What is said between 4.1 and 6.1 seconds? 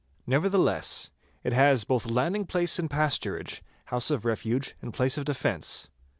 refuge and place of defence.